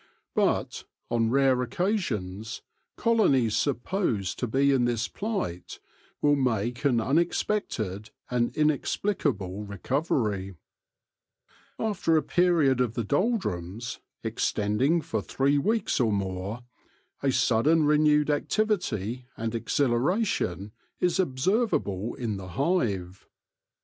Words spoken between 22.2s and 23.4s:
the hive.